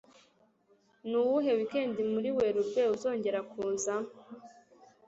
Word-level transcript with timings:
Nuwuhe 1.09 1.51
wikendi 1.57 2.01
muri 2.13 2.29
Werurwe 2.37 2.81
uzongera 2.95 3.39
kuza? 3.51 3.93